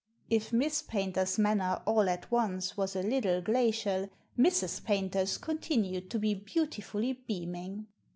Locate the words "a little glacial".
2.95-4.09